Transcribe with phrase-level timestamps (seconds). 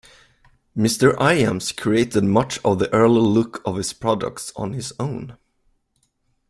[0.75, 1.15] Mr.
[1.21, 5.37] Iams created much of the early look of his products on his own.